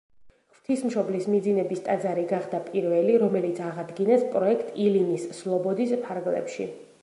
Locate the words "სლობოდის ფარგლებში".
5.43-6.69